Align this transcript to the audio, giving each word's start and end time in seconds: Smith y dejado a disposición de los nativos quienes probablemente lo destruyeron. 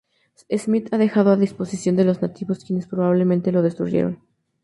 Smith 0.57 0.89
y 0.91 0.97
dejado 0.97 1.29
a 1.29 1.35
disposición 1.35 1.95
de 1.95 2.05
los 2.05 2.23
nativos 2.23 2.65
quienes 2.65 2.87
probablemente 2.87 3.51
lo 3.51 3.61
destruyeron. 3.61 4.19